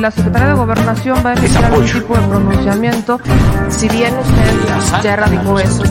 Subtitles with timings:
[0.00, 3.20] la Secretaría de Gobernación va a emitir algún tipo de pronunciamiento,
[3.68, 5.82] si bien usted ya erradicó eso,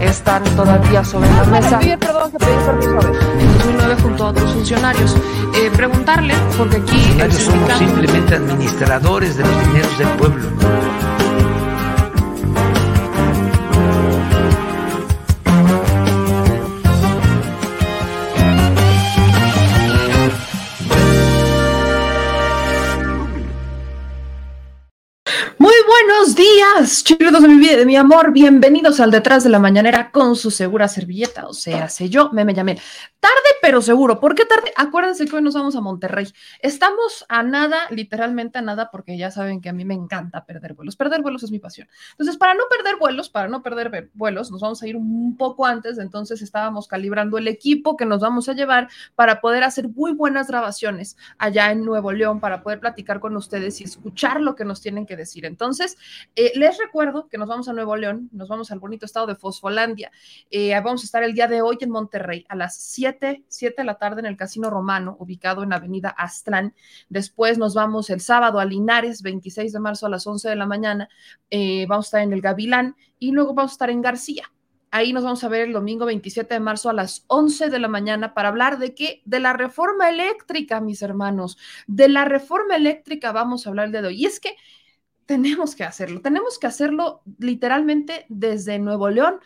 [0.00, 1.78] están todavía sobre la mesa.
[1.98, 3.22] perdón, que pedí permiso a ver.
[3.40, 5.16] En 2009 junto a otros funcionarios.
[5.54, 10.95] Eh, preguntarle, porque aquí el Ellos somos simplemente administradores de los dineros del pueblo.
[25.86, 28.32] Buenos días, chicos de mi de mi amor.
[28.32, 31.46] Bienvenidos al Detrás de la Mañanera con su segura servilleta.
[31.46, 32.78] O sea, sé yo, me me llamé.
[33.20, 34.20] Tarde, pero seguro.
[34.20, 34.72] ¿Por qué tarde?
[34.76, 36.26] Acuérdense que hoy nos vamos a Monterrey.
[36.60, 40.74] Estamos a nada, literalmente a nada, porque ya saben que a mí me encanta perder
[40.74, 40.96] vuelos.
[40.96, 41.88] Perder vuelos es mi pasión.
[42.12, 45.66] Entonces, para no perder vuelos, para no perder vuelos, nos vamos a ir un poco
[45.66, 45.98] antes.
[45.98, 50.48] Entonces, estábamos calibrando el equipo que nos vamos a llevar para poder hacer muy buenas
[50.48, 54.80] grabaciones allá en Nuevo León, para poder platicar con ustedes y escuchar lo que nos
[54.80, 55.46] tienen que decir.
[55.46, 55.75] Entonces,
[56.34, 59.34] eh, les recuerdo que nos vamos a Nuevo León, nos vamos al bonito estado de
[59.34, 60.10] Fosfolandia.
[60.50, 63.84] Eh, vamos a estar el día de hoy en Monterrey a las 7, 7 de
[63.84, 66.74] la tarde en el Casino Romano, ubicado en Avenida Aztlán.
[67.08, 70.66] Después nos vamos el sábado a Linares, 26 de marzo a las 11 de la
[70.66, 71.08] mañana.
[71.50, 74.50] Eh, vamos a estar en el Gavilán y luego vamos a estar en García.
[74.90, 77.88] Ahí nos vamos a ver el domingo 27 de marzo a las 11 de la
[77.88, 79.20] mañana para hablar de qué?
[79.24, 81.58] De la reforma eléctrica, mis hermanos.
[81.86, 84.22] De la reforma eléctrica vamos a hablar el día de hoy.
[84.22, 84.56] Y es que
[85.26, 89.40] tenemos que hacerlo, tenemos que hacerlo literalmente desde Nuevo León.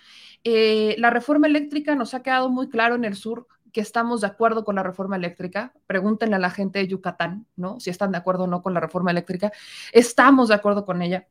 [0.45, 4.27] Eh, la reforma eléctrica nos ha quedado muy claro en el sur que estamos de
[4.27, 5.73] acuerdo con la reforma eléctrica.
[5.87, 7.81] Pregúntenle a la gente de Yucatán, ¿no?
[7.81, 9.53] Si están de acuerdo o no con la reforma eléctrica.
[9.93, 11.27] Estamos de acuerdo con ella.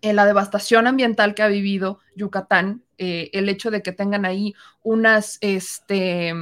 [0.00, 4.54] En la devastación ambiental que ha vivido Yucatán, eh, el hecho de que tengan ahí
[4.82, 6.32] unas este,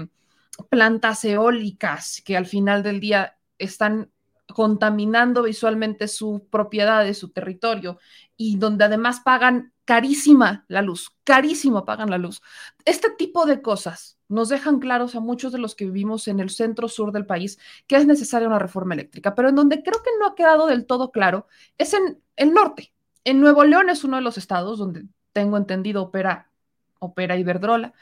[0.69, 4.10] plantas eólicas que al final del día están
[4.54, 7.98] contaminando visualmente su propiedad, su territorio,
[8.36, 12.42] y donde además pagan carísima la luz, carísimo pagan la luz.
[12.84, 16.50] Este tipo de cosas nos dejan claros a muchos de los que vivimos en el
[16.50, 20.10] centro sur del país que es necesaria una reforma eléctrica, pero en donde creo que
[20.18, 21.46] no ha quedado del todo claro
[21.78, 22.92] es en el norte.
[23.24, 26.50] En Nuevo León es uno de los estados donde tengo entendido opera,
[26.98, 27.92] opera Iberdrola.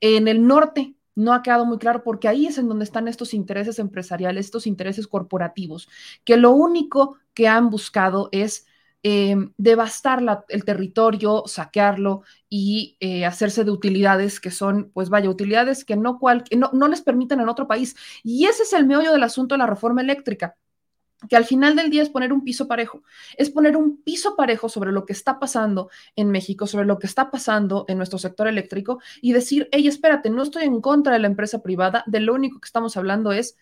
[0.00, 3.34] En el norte no ha quedado muy claro porque ahí es en donde están estos
[3.34, 5.88] intereses empresariales, estos intereses corporativos,
[6.24, 8.66] que lo único que han buscado es
[9.02, 15.30] eh, devastar la, el territorio, saquearlo y eh, hacerse de utilidades que son, pues vaya,
[15.30, 17.96] utilidades que no, cual, no, no les permiten en otro país.
[18.22, 20.56] Y ese es el meollo del asunto de la reforma eléctrica
[21.28, 23.02] que al final del día es poner un piso parejo,
[23.36, 27.06] es poner un piso parejo sobre lo que está pasando en México, sobre lo que
[27.06, 31.18] está pasando en nuestro sector eléctrico y decir, hey, espérate, no estoy en contra de
[31.18, 33.56] la empresa privada, de lo único que estamos hablando es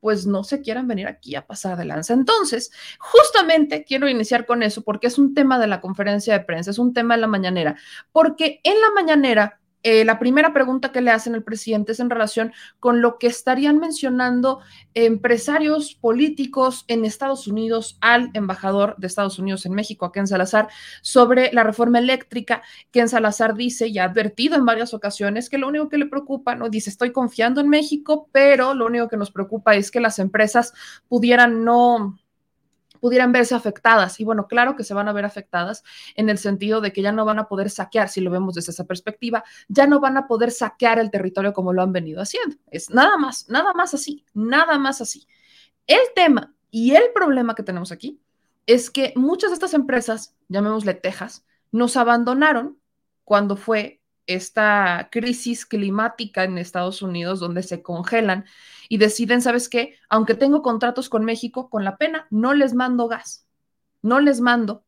[0.00, 2.14] pues no se quieran venir aquí a pasar de lanza.
[2.14, 6.70] Entonces, justamente quiero iniciar con eso porque es un tema de la conferencia de prensa,
[6.70, 7.76] es un tema de la mañanera,
[8.12, 12.10] porque en la mañanera eh, la primera pregunta que le hacen al presidente es en
[12.10, 14.58] relación con lo que estarían mencionando
[14.94, 20.66] empresarios políticos en Estados Unidos al embajador de Estados Unidos en México, a Ken Salazar,
[21.02, 22.62] sobre la reforma eléctrica.
[22.90, 26.56] Ken Salazar dice y ha advertido en varias ocasiones que lo único que le preocupa,
[26.56, 30.18] no dice, estoy confiando en México, pero lo único que nos preocupa es que las
[30.18, 30.74] empresas
[31.06, 32.18] pudieran no
[33.00, 34.20] pudieran verse afectadas.
[34.20, 35.82] Y bueno, claro que se van a ver afectadas
[36.14, 38.72] en el sentido de que ya no van a poder saquear, si lo vemos desde
[38.72, 42.56] esa perspectiva, ya no van a poder saquear el territorio como lo han venido haciendo.
[42.70, 45.26] Es nada más, nada más así, nada más así.
[45.86, 48.20] El tema y el problema que tenemos aquí
[48.66, 52.78] es que muchas de estas empresas, llamémosle Texas, nos abandonaron
[53.24, 58.44] cuando fue esta crisis climática en Estados Unidos, donde se congelan
[58.88, 59.96] y deciden, ¿sabes qué?
[60.08, 63.46] Aunque tengo contratos con México, con la pena, no les mando gas,
[64.02, 64.84] no les mando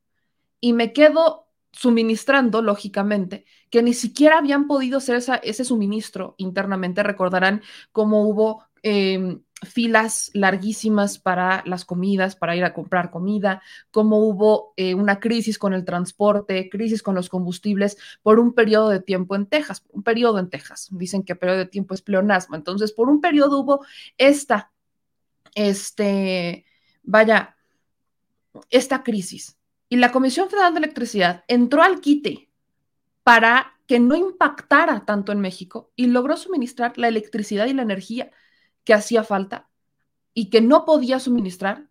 [0.60, 7.02] y me quedo suministrando, lógicamente, que ni siquiera habían podido hacer esa, ese suministro internamente.
[7.02, 7.62] Recordarán
[7.92, 14.72] cómo hubo eh, filas larguísimas para las comidas, para ir a comprar comida, cómo hubo
[14.76, 19.34] eh, una crisis con el transporte, crisis con los combustibles por un periodo de tiempo
[19.34, 20.88] en Texas, un periodo en Texas.
[20.92, 22.54] Dicen que periodo de tiempo es pleonasmo.
[22.54, 23.84] Entonces, por un periodo hubo
[24.16, 24.70] esta,
[25.54, 26.64] este,
[27.02, 27.56] vaya,
[28.70, 29.56] esta crisis.
[29.88, 32.48] Y la Comisión Federal de Electricidad entró al quite
[33.24, 38.30] para que no impactara tanto en México y logró suministrar la electricidad y la energía
[38.88, 39.68] que hacía falta
[40.32, 41.88] y que no podía suministrar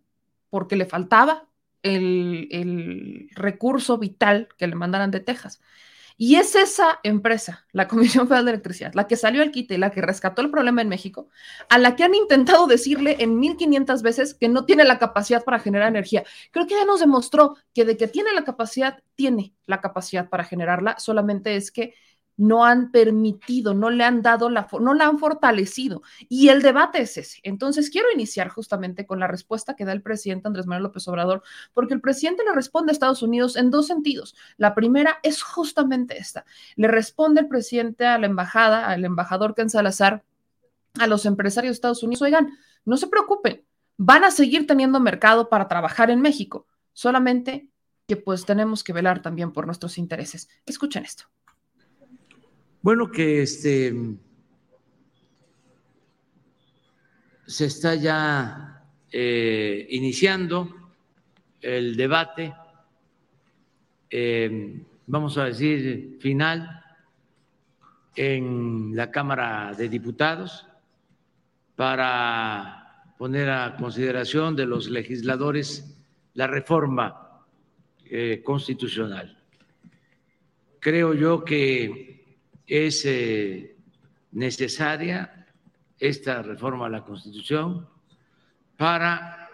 [0.50, 1.46] porque le faltaba
[1.84, 5.60] el, el recurso vital que le mandaran de Texas.
[6.16, 9.92] Y es esa empresa, la Comisión Federal de Electricidad, la que salió al quite, la
[9.92, 11.28] que rescató el problema en México,
[11.68, 15.60] a la que han intentado decirle en 1500 veces que no tiene la capacidad para
[15.60, 16.24] generar energía.
[16.50, 20.42] Creo que ya nos demostró que de que tiene la capacidad, tiene la capacidad para
[20.42, 21.94] generarla, solamente es que
[22.38, 26.02] no han permitido, no le han dado la, no la han fortalecido.
[26.28, 27.40] Y el debate es ese.
[27.42, 31.42] Entonces, quiero iniciar justamente con la respuesta que da el presidente Andrés Manuel López Obrador,
[31.74, 34.36] porque el presidente le responde a Estados Unidos en dos sentidos.
[34.56, 36.46] La primera es justamente esta.
[36.76, 40.22] Le responde el presidente a la embajada, al embajador Ken Salazar,
[40.98, 43.64] a los empresarios de Estados Unidos, oigan, no se preocupen,
[43.96, 47.68] van a seguir teniendo mercado para trabajar en México, solamente
[48.06, 50.48] que pues tenemos que velar también por nuestros intereses.
[50.66, 51.24] Escuchen esto.
[52.80, 53.92] Bueno, que este
[57.44, 60.92] se está ya eh, iniciando
[61.60, 62.54] el debate,
[64.10, 66.84] eh, vamos a decir, final
[68.14, 70.64] en la Cámara de Diputados
[71.74, 75.98] para poner a consideración de los legisladores
[76.34, 77.44] la reforma
[78.04, 79.36] eh, constitucional.
[80.78, 82.07] Creo yo que
[82.68, 83.74] es eh,
[84.32, 85.46] necesaria
[85.98, 87.88] esta reforma a la Constitución
[88.76, 89.48] para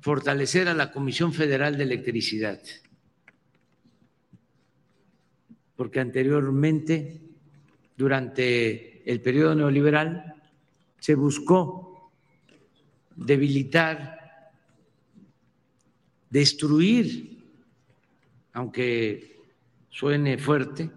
[0.00, 2.60] fortalecer a la Comisión Federal de Electricidad,
[5.76, 7.22] porque anteriormente,
[7.96, 10.42] durante el periodo neoliberal,
[10.98, 12.12] se buscó
[13.14, 14.50] debilitar,
[16.28, 17.44] destruir,
[18.52, 19.40] aunque
[19.88, 20.90] suene fuerte,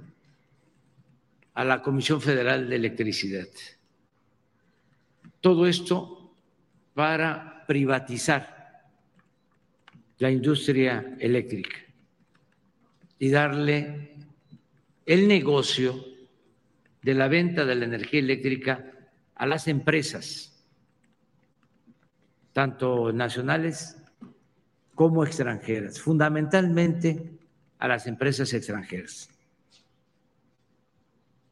[1.58, 3.48] a la Comisión Federal de Electricidad.
[5.42, 6.36] Todo esto
[6.94, 8.84] para privatizar
[10.20, 11.78] la industria eléctrica
[13.18, 14.18] y darle
[15.08, 16.06] el negocio
[17.02, 18.92] de la venta de la energía eléctrica
[19.34, 20.64] a las empresas,
[22.54, 23.98] tanto nacionales
[24.94, 27.32] como extranjeras, fundamentalmente
[27.80, 29.32] a las empresas extranjeras.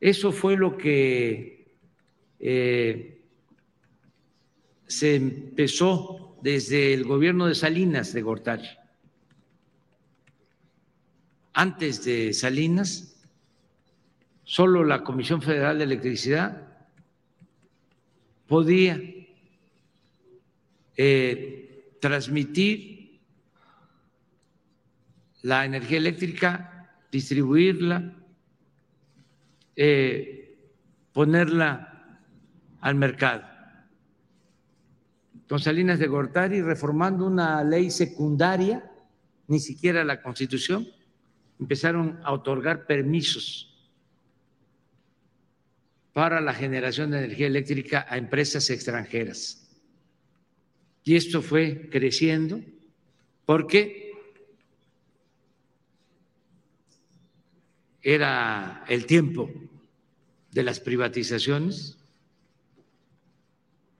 [0.05, 1.65] Eso fue lo que
[2.39, 3.23] eh,
[4.85, 8.67] se empezó desde el gobierno de Salinas de Gortari.
[11.53, 13.19] Antes de Salinas,
[14.43, 16.85] solo la Comisión Federal de Electricidad
[18.45, 19.01] podía
[20.97, 23.21] eh, transmitir
[25.41, 28.13] la energía eléctrica, distribuirla,
[29.75, 30.57] eh,
[31.11, 32.19] ponerla
[32.81, 33.43] al mercado.
[35.47, 38.91] Con Salinas de Gortari reformando una ley secundaria,
[39.47, 40.87] ni siquiera la Constitución,
[41.59, 43.71] empezaron a otorgar permisos
[46.13, 49.67] para la generación de energía eléctrica a empresas extranjeras.
[51.03, 52.61] Y esto fue creciendo
[53.45, 54.04] porque
[58.07, 59.49] era el tiempo
[60.51, 61.97] de las privatizaciones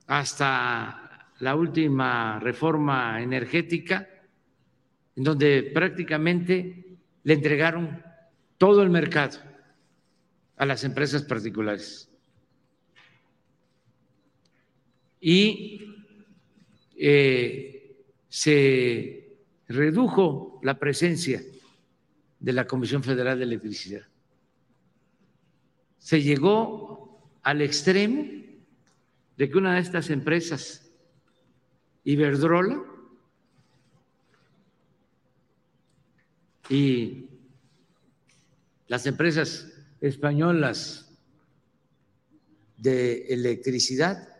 [0.06, 4.08] hasta la última reforma energética,
[5.16, 6.84] en donde prácticamente
[7.24, 8.00] le entregaron
[8.56, 9.40] todo el mercado
[10.56, 12.08] a las empresas particulares.
[15.20, 15.84] Y
[16.96, 17.96] eh,
[18.28, 21.42] se redujo la presencia
[22.46, 24.06] de la Comisión Federal de Electricidad.
[25.98, 28.22] Se llegó al extremo
[29.36, 30.88] de que una de estas empresas,
[32.04, 32.84] Iberdrola,
[36.68, 37.30] y
[38.86, 39.66] las empresas
[40.00, 41.18] españolas
[42.76, 44.35] de electricidad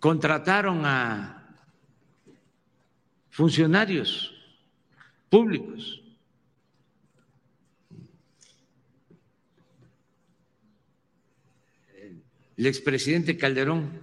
[0.00, 1.56] contrataron a
[3.28, 4.34] funcionarios
[5.28, 6.02] públicos.
[12.56, 14.00] El expresidente Calderón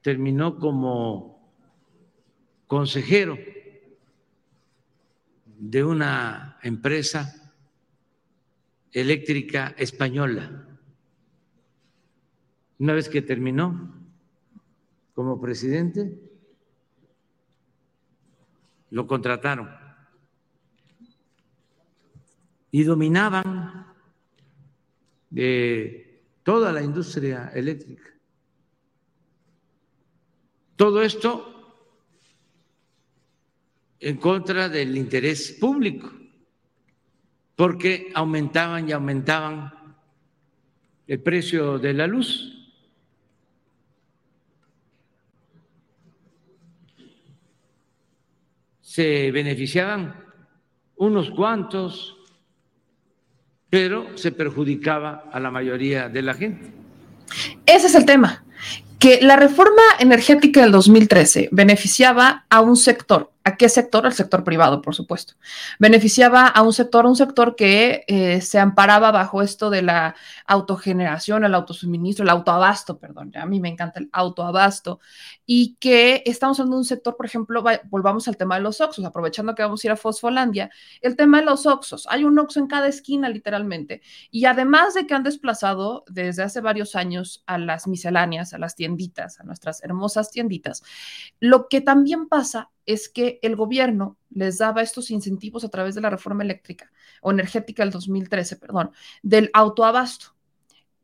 [0.00, 1.52] terminó como
[2.66, 3.38] consejero
[5.46, 7.52] de una empresa
[8.92, 10.66] eléctrica española.
[12.78, 14.03] Una vez que terminó,
[15.14, 16.20] como presidente,
[18.90, 19.70] lo contrataron
[22.70, 23.86] y dominaban
[25.30, 28.10] de toda la industria eléctrica.
[30.76, 31.54] Todo esto
[34.00, 36.12] en contra del interés público,
[37.56, 39.72] porque aumentaban y aumentaban
[41.06, 42.63] el precio de la luz.
[48.94, 50.14] Se beneficiaban
[50.94, 52.16] unos cuantos,
[53.68, 56.70] pero se perjudicaba a la mayoría de la gente.
[57.66, 58.44] Ese es el tema,
[59.00, 64.06] que la reforma energética del 2013 beneficiaba a un sector ¿A qué sector?
[64.06, 65.34] Al sector privado, por supuesto.
[65.78, 70.14] Beneficiaba a un sector, un sector que eh, se amparaba bajo esto de la
[70.46, 74.98] autogeneración, el autosuministro, el autoabasto, perdón, a mí me encanta el autoabasto,
[75.44, 79.04] y que estamos hablando de un sector, por ejemplo, volvamos al tema de los oxos,
[79.04, 80.70] aprovechando que vamos a ir a Fosfolandia,
[81.02, 85.06] el tema de los oxos, hay un oxo en cada esquina literalmente, y además de
[85.06, 89.84] que han desplazado desde hace varios años a las misceláneas, a las tienditas, a nuestras
[89.84, 90.82] hermosas tienditas,
[91.40, 96.00] lo que también pasa es que el gobierno les daba estos incentivos a través de
[96.00, 96.90] la reforma eléctrica
[97.22, 100.34] o energética del 2013, perdón, del autoabasto.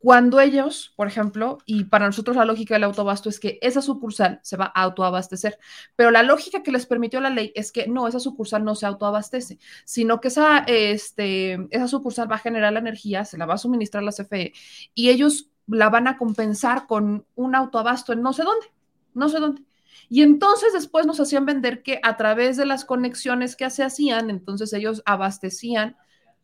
[0.00, 4.40] Cuando ellos, por ejemplo, y para nosotros la lógica del autoabasto es que esa sucursal
[4.42, 5.58] se va a autoabastecer,
[5.94, 8.86] pero la lógica que les permitió la ley es que no, esa sucursal no se
[8.86, 13.54] autoabastece, sino que esa, este, esa sucursal va a generar la energía, se la va
[13.54, 14.54] a suministrar la CFE
[14.94, 18.66] y ellos la van a compensar con un autoabasto en no sé dónde,
[19.12, 19.62] no sé dónde.
[20.08, 24.30] Y entonces después nos hacían vender que a través de las conexiones que se hacían,
[24.30, 25.96] entonces ellos abastecían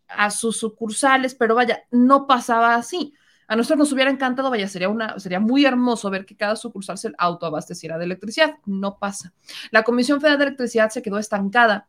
[0.08, 3.14] a sus sucursales, pero vaya, no pasaba así.
[3.48, 6.98] A nosotros nos hubiera encantado, vaya, sería, una, sería muy hermoso ver que cada sucursal
[6.98, 8.56] se autoabasteciera de electricidad.
[8.66, 9.32] No pasa.
[9.70, 11.86] La Comisión Federal de Electricidad se quedó estancada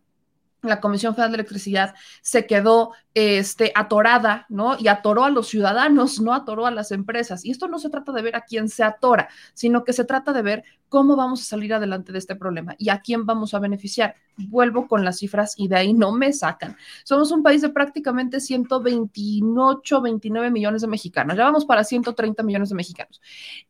[0.61, 4.75] la Comisión Federal de Electricidad se quedó este, atorada, ¿no?
[4.79, 7.45] Y atoró a los ciudadanos, no atoró a las empresas.
[7.45, 10.33] Y esto no se trata de ver a quién se atora, sino que se trata
[10.33, 13.59] de ver cómo vamos a salir adelante de este problema y a quién vamos a
[13.59, 14.15] beneficiar.
[14.37, 16.75] Vuelvo con las cifras y de ahí no me sacan.
[17.03, 21.37] Somos un país de prácticamente 128, 29 millones de mexicanos.
[21.37, 23.21] Ya vamos para 130 millones de mexicanos.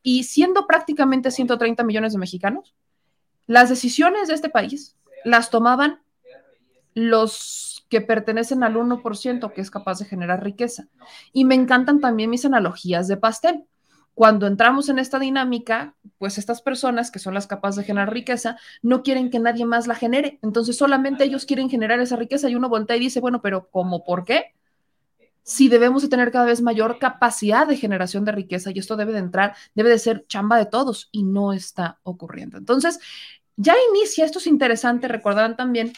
[0.03, 2.75] Y siendo prácticamente 130 millones de mexicanos,
[3.45, 5.99] las decisiones de este país las tomaban
[6.97, 10.87] los que pertenecen al 1% que es capaz de generar riqueza.
[11.31, 13.65] Y me encantan también mis analogías de pastel.
[14.15, 18.57] Cuando entramos en esta dinámica, pues estas personas que son las capaces de generar riqueza
[18.81, 20.39] no quieren que nadie más la genere.
[20.41, 24.03] Entonces solamente ellos quieren generar esa riqueza y uno voltea y dice, bueno, pero ¿cómo?
[24.03, 24.55] ¿Por qué?
[25.43, 29.13] Si debemos de tener cada vez mayor capacidad de generación de riqueza y esto debe
[29.13, 32.57] de entrar, debe de ser chamba de todos y no está ocurriendo.
[32.57, 32.99] Entonces,
[33.55, 35.93] ya inicia, esto es interesante, recordarán también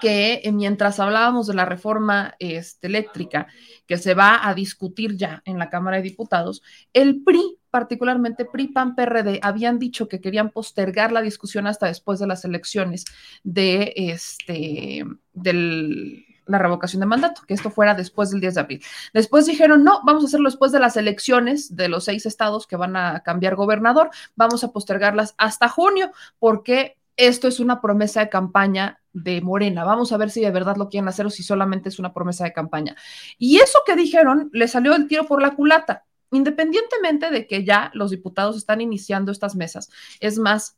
[0.00, 3.46] que eh, mientras hablábamos de la reforma este, eléctrica
[3.86, 6.62] que se va a discutir ya en la Cámara de Diputados,
[6.92, 12.18] el PRI, particularmente PRI, PAN, PRD, habían dicho que querían postergar la discusión hasta después
[12.18, 13.04] de las elecciones
[13.42, 18.84] de este, del la revocación de mandato, que esto fuera después del 10 de abril.
[19.12, 22.76] Después dijeron, no, vamos a hacerlo después de las elecciones de los seis estados que
[22.76, 28.28] van a cambiar gobernador, vamos a postergarlas hasta junio, porque esto es una promesa de
[28.28, 29.84] campaña de Morena.
[29.84, 32.44] Vamos a ver si de verdad lo quieren hacer o si solamente es una promesa
[32.44, 32.96] de campaña.
[33.38, 37.90] Y eso que dijeron le salió el tiro por la culata, independientemente de que ya
[37.94, 39.88] los diputados están iniciando estas mesas.
[40.20, 40.76] Es más,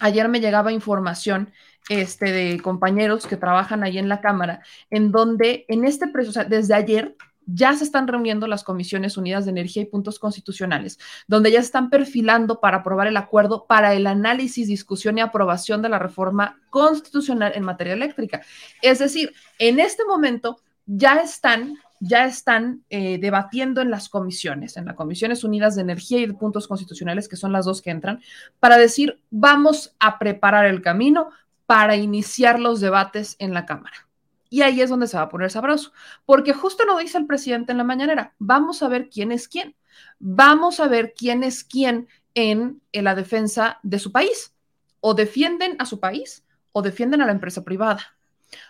[0.00, 1.52] ayer me llegaba información
[1.88, 6.32] este, de compañeros que trabajan ahí en la Cámara, en donde en este precio, o
[6.32, 7.16] sea, desde ayer
[7.46, 11.90] ya se están reuniendo las comisiones unidas de energía y puntos constitucionales, donde ya están
[11.90, 17.52] perfilando para aprobar el acuerdo para el análisis, discusión y aprobación de la reforma constitucional
[17.54, 18.42] en materia eléctrica.
[18.82, 24.86] Es decir, en este momento ya están ya están eh, debatiendo en las comisiones, en
[24.86, 28.22] las comisiones unidas de energía y de puntos constitucionales, que son las dos que entran,
[28.58, 31.28] para decir, vamos a preparar el camino
[31.66, 34.09] para iniciar los debates en la Cámara.
[34.50, 35.92] Y ahí es donde se va a poner sabroso,
[36.26, 39.76] porque justo lo dice el presidente en la mañanera, vamos a ver quién es quién,
[40.18, 44.52] vamos a ver quién es quién en, la defensa de su país.
[45.00, 48.16] O defienden a su país o defienden a la empresa privada,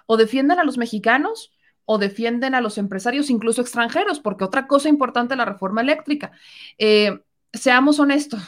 [0.07, 1.53] o defienden a los mexicanos
[1.85, 6.31] o defienden a los empresarios, incluso extranjeros, porque otra cosa importante de la reforma eléctrica,
[6.79, 7.21] eh,
[7.53, 8.41] seamos honestos,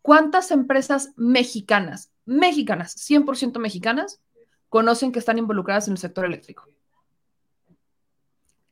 [0.00, 4.22] ¿cuántas empresas mexicanas, mexicanas, 100% mexicanas,
[4.68, 6.68] conocen que están involucradas en el sector eléctrico.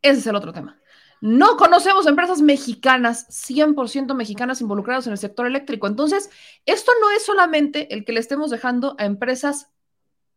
[0.02, 0.80] Ese es el otro tema.
[1.20, 5.86] No conocemos empresas mexicanas, 100% mexicanas involucradas en el sector eléctrico.
[5.86, 6.30] Entonces,
[6.66, 9.70] esto no es solamente el que le estemos dejando a empresas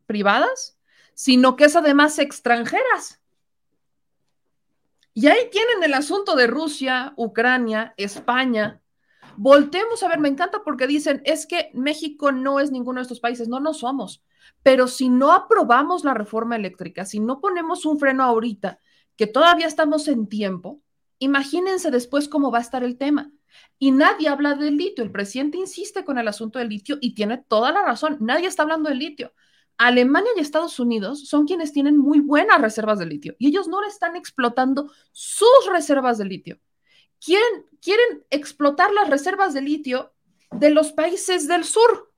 [0.05, 0.79] privadas,
[1.13, 3.21] sino que es además extranjeras.
[5.13, 8.81] Y ahí tienen el asunto de Rusia, Ucrania, España.
[9.35, 13.19] Voltemos a ver, me encanta porque dicen, es que México no es ninguno de estos
[13.19, 13.49] países.
[13.49, 14.23] No, no somos.
[14.63, 18.79] Pero si no aprobamos la reforma eléctrica, si no ponemos un freno ahorita,
[19.15, 20.81] que todavía estamos en tiempo,
[21.19, 23.31] imagínense después cómo va a estar el tema.
[23.77, 25.03] Y nadie habla del litio.
[25.03, 28.17] El presidente insiste con el asunto del litio y tiene toda la razón.
[28.19, 29.33] Nadie está hablando del litio.
[29.79, 33.81] Alemania y Estados Unidos son quienes tienen muy buenas reservas de litio y ellos no
[33.81, 36.59] le están explotando sus reservas de litio.
[37.23, 40.13] Quieren, quieren explotar las reservas de litio
[40.51, 42.11] de los países del sur.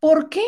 [0.00, 0.44] ¿Por qué?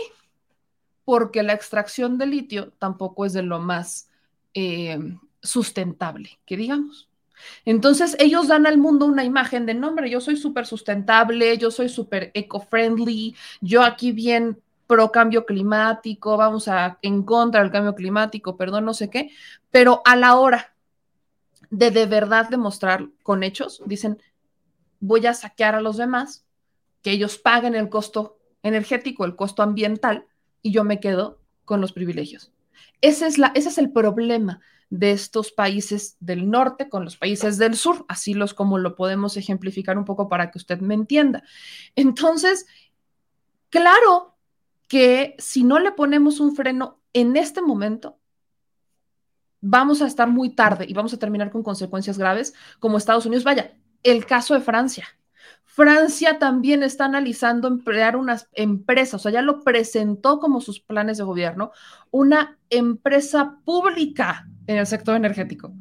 [1.04, 4.08] Porque la extracción de litio tampoco es de lo más
[4.54, 4.98] eh,
[5.42, 7.08] sustentable, que digamos.
[7.64, 11.88] Entonces ellos dan al mundo una imagen de, nombre, yo soy súper sustentable, yo soy
[11.88, 18.56] súper eco-friendly, yo aquí bien pro cambio climático, vamos a en contra del cambio climático,
[18.56, 19.30] perdón, no sé qué,
[19.70, 20.74] pero a la hora
[21.70, 24.20] de de verdad demostrar con hechos, dicen,
[24.98, 26.44] voy a saquear a los demás,
[27.02, 30.26] que ellos paguen el costo energético, el costo ambiental,
[30.62, 32.52] y yo me quedo con los privilegios.
[33.00, 37.58] Ese es, la, ese es el problema de estos países del norte con los países
[37.58, 41.44] del sur, así los como lo podemos ejemplificar un poco para que usted me entienda.
[41.94, 42.66] Entonces,
[43.70, 44.36] claro
[44.88, 48.18] que si no le ponemos un freno en este momento,
[49.60, 53.44] vamos a estar muy tarde y vamos a terminar con consecuencias graves como Estados Unidos.
[53.44, 55.06] Vaya, el caso de Francia.
[55.72, 61.16] Francia también está analizando emplear unas empresas, o sea, ya lo presentó como sus planes
[61.16, 61.70] de gobierno,
[62.10, 65.72] una empresa pública en el sector energético.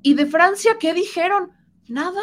[0.00, 1.50] ¿Y de Francia qué dijeron?
[1.88, 2.22] Nada,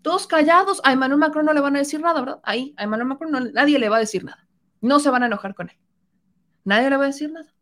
[0.00, 0.80] todos callados.
[0.84, 2.40] A Emmanuel Macron no le van a decir nada, ¿verdad?
[2.44, 4.46] Ahí, a Emmanuel Macron nadie le va a decir nada.
[4.80, 5.76] No se van a enojar con él.
[6.62, 7.52] Nadie le va a decir nada.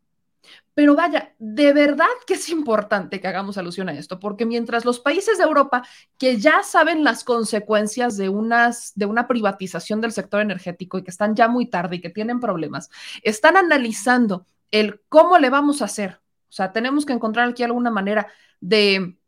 [0.75, 5.01] Pero vaya, de verdad que es importante que hagamos alusión a esto, porque mientras los
[5.01, 5.83] países de Europa
[6.19, 11.11] que ya saben las consecuencias de, unas, de una privatización del sector energético y que
[11.11, 12.91] están ya muy tarde y que tienen problemas,
[13.23, 16.21] están analizando el cómo le vamos a hacer.
[16.49, 18.29] O sea, tenemos que encontrar aquí alguna manera
[18.61, 19.19] de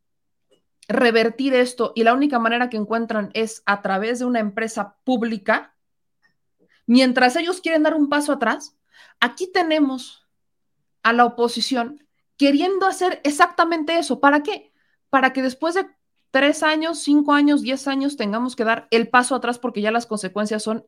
[0.88, 5.74] revertir esto y la única manera que encuentran es a través de una empresa pública.
[6.86, 8.76] Mientras ellos quieren dar un paso atrás,
[9.20, 10.19] aquí tenemos
[11.02, 14.18] a la oposición queriendo hacer exactamente eso.
[14.18, 14.72] ¿Para qué?
[15.10, 15.86] Para que después de
[16.30, 20.06] tres años, cinco años, diez años tengamos que dar el paso atrás porque ya las
[20.06, 20.86] consecuencias son,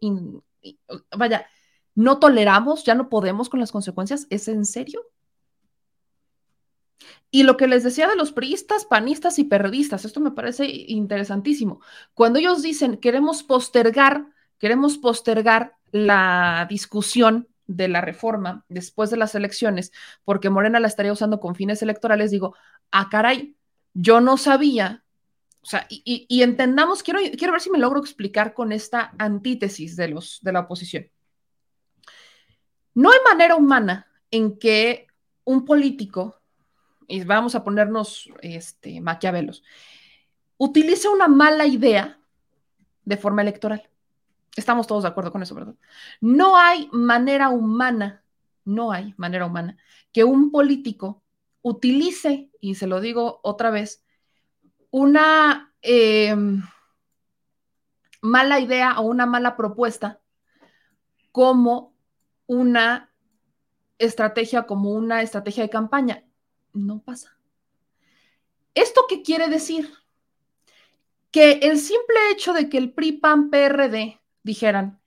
[1.16, 1.46] vaya,
[1.94, 4.27] no toleramos, ya no podemos con las consecuencias.
[4.31, 5.03] ¿Es en serio?
[7.31, 11.81] Y lo que les decía de los priistas, panistas y periodistas, esto me parece interesantísimo.
[12.14, 14.27] Cuando ellos dicen queremos postergar,
[14.59, 19.92] queremos postergar la discusión de la reforma después de las elecciones,
[20.24, 22.54] porque Morena la estaría usando con fines electorales, digo,
[22.90, 23.56] ah, caray,
[23.94, 25.04] yo no sabía.
[25.62, 30.08] O sea, y, entendamos, quiero, quiero ver si me logro explicar con esta antítesis de,
[30.08, 31.08] los, de la oposición.
[32.94, 35.06] No hay manera humana en que
[35.44, 36.40] un político,
[37.06, 39.62] y vamos a ponernos este, maquiavelos,
[40.56, 42.18] utilice una mala idea
[43.04, 43.88] de forma electoral.
[44.57, 45.75] Estamos todos de acuerdo con eso, ¿verdad?
[46.21, 48.23] No hay manera humana,
[48.65, 49.79] no hay manera humana
[50.12, 51.23] que un político
[51.62, 54.05] utilice, y se lo digo otra vez,
[54.91, 56.62] una em,
[58.21, 60.21] mala idea o una mala propuesta
[61.31, 61.95] como
[62.47, 63.11] una
[63.99, 66.25] estrategia, como una estrategia de campaña.
[66.75, 67.38] No pasa.
[68.75, 69.91] ¿Esto qué quiere decir?
[71.31, 75.00] Que el simple hecho de que el PRI, PAN, PRD dijeran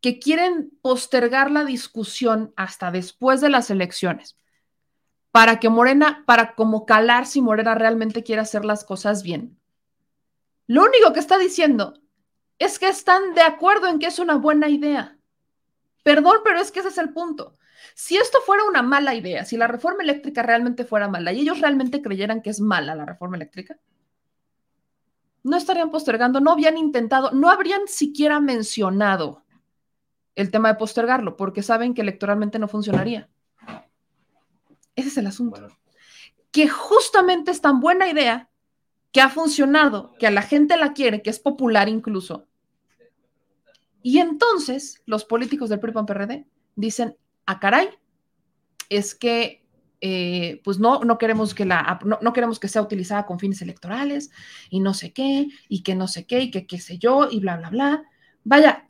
[0.00, 4.36] que quieren postergar la discusión hasta después de las elecciones
[5.32, 9.58] para que Morena, para como calar si Morena realmente quiere hacer las cosas bien.
[10.66, 11.94] Lo único que está diciendo
[12.58, 15.16] es que están de acuerdo en que es una buena idea.
[16.02, 17.56] Perdón, pero es que ese es el punto.
[17.94, 21.60] Si esto fuera una mala idea, si la reforma eléctrica realmente fuera mala y ellos
[21.60, 23.78] realmente creyeran que es mala la reforma eléctrica,
[25.42, 29.42] no estarían postergando, no habían intentado, no habrían siquiera mencionado
[30.34, 33.28] el tema de postergarlo, porque saben que electoralmente no funcionaría.
[34.96, 35.68] Ese es el asunto.
[36.50, 38.48] Que justamente es tan buena idea
[39.10, 42.46] que ha funcionado, que a la gente la quiere, que es popular incluso.
[44.02, 47.90] Y entonces los políticos del PRI PRD dicen, a ah, caray,
[48.88, 49.61] es que
[50.04, 54.32] eh, pues no, no, queremos que la, no, queremos que sea utilizada con fines electorales
[54.68, 57.38] y no sé qué, y que no sé qué, y que qué sé yo, y
[57.38, 58.02] bla, bla, bla.
[58.42, 58.88] Vaya,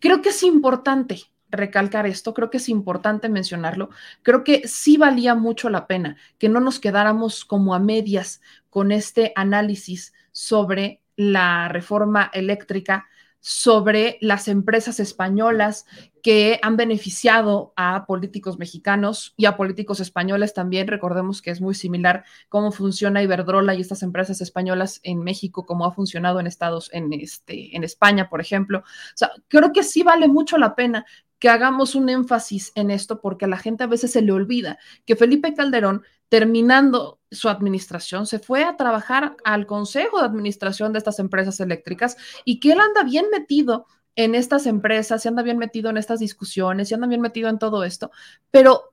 [0.00, 3.90] creo que es importante recalcar esto, creo que es importante mencionarlo,
[4.22, 8.92] creo que sí valía mucho la pena que no nos quedáramos como a medias con
[8.92, 13.08] este análisis sobre la reforma eléctrica,
[13.46, 15.84] sobre las empresas españolas
[16.22, 20.88] que han beneficiado a políticos mexicanos y a políticos españoles también.
[20.88, 25.84] Recordemos que es muy similar cómo funciona Iberdrola y estas empresas españolas en México, cómo
[25.84, 28.78] ha funcionado en Estados, en, este, en España, por ejemplo.
[28.78, 28.82] O
[29.14, 31.04] sea, creo que sí vale mucho la pena
[31.38, 34.78] que hagamos un énfasis en esto porque a la gente a veces se le olvida
[35.04, 40.98] que Felipe Calderón, terminando su administración, se fue a trabajar al consejo de administración de
[40.98, 45.58] estas empresas eléctricas y que él anda bien metido en estas empresas, se anda bien
[45.58, 48.10] metido en estas discusiones, se anda bien metido en todo esto,
[48.50, 48.92] pero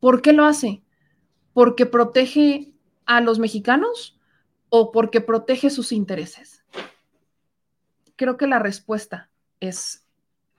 [0.00, 0.82] ¿por qué lo hace?
[1.52, 2.72] ¿Porque protege
[3.06, 4.18] a los mexicanos
[4.68, 6.64] o porque protege sus intereses?
[8.16, 10.06] Creo que la respuesta es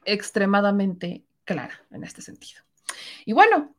[0.06, 2.62] extremadamente clara en este sentido.
[3.26, 3.76] Y bueno,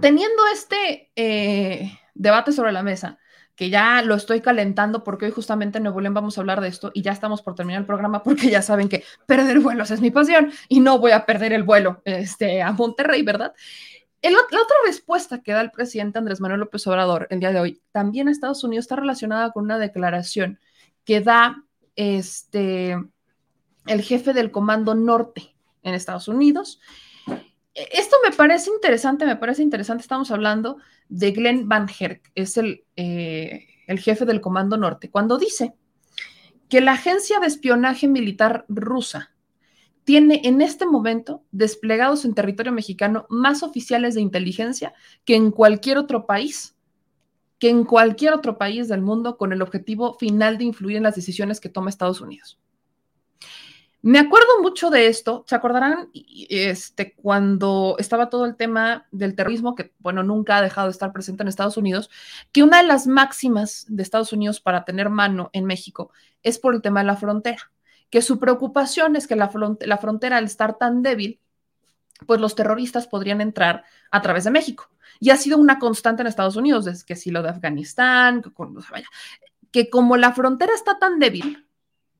[0.00, 3.18] teniendo este eh, debate sobre la mesa,
[3.54, 6.68] que ya lo estoy calentando porque hoy justamente en Nuevo León vamos a hablar de
[6.68, 10.00] esto y ya estamos por terminar el programa porque ya saben que perder vuelos es
[10.00, 13.54] mi pasión y no voy a perder el vuelo este, a Monterrey, ¿verdad?
[14.30, 17.82] la otra respuesta que da el presidente Andrés Manuel López Obrador el día de hoy,
[17.92, 20.58] también a Estados Unidos, está relacionada con una declaración
[21.04, 21.62] que da
[21.94, 22.96] este,
[23.86, 26.80] el jefe del Comando Norte en Estados Unidos.
[27.74, 30.02] Esto me parece interesante, me parece interesante.
[30.02, 35.38] Estamos hablando de Glenn Van Herk, es el, eh, el jefe del Comando Norte, cuando
[35.38, 35.74] dice
[36.68, 39.34] que la agencia de espionaje militar rusa
[40.04, 44.92] tiene en este momento desplegados en territorio mexicano más oficiales de inteligencia
[45.24, 46.76] que en cualquier otro país,
[47.58, 51.16] que en cualquier otro país del mundo con el objetivo final de influir en las
[51.16, 52.60] decisiones que toma Estados Unidos.
[54.06, 56.10] Me acuerdo mucho de esto, ¿se acordarán
[56.50, 61.10] este, cuando estaba todo el tema del terrorismo, que bueno, nunca ha dejado de estar
[61.10, 62.10] presente en Estados Unidos,
[62.52, 66.12] que una de las máximas de Estados Unidos para tener mano en México
[66.42, 67.72] es por el tema de la frontera,
[68.10, 71.40] que su preocupación es que la, la frontera al estar tan débil,
[72.26, 74.90] pues los terroristas podrían entrar a través de México.
[75.18, 78.52] Y ha sido una constante en Estados Unidos, desde que sí lo de Afganistán, que,
[79.70, 81.63] que como la frontera está tan débil,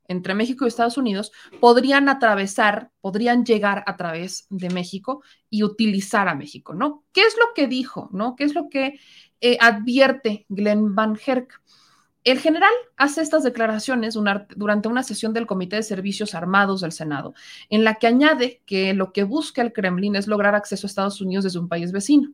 [0.09, 6.29] entre México y Estados Unidos podrían atravesar, podrían llegar a través de México y utilizar
[6.29, 7.05] a México, ¿no?
[7.13, 8.37] ¿Qué es lo que dijo, ¿no?
[8.37, 8.99] ¿Qué es lo que
[9.41, 11.61] eh, advierte Glenn Van Herk?
[12.25, 14.15] El general hace estas declaraciones
[14.57, 17.35] durante una sesión del Comité de Servicios Armados del Senado,
[17.69, 21.21] en la que añade que lo que busca el Kremlin es lograr acceso a Estados
[21.21, 22.33] Unidos desde un país vecino.